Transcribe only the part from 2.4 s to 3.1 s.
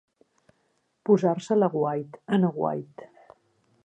aguait.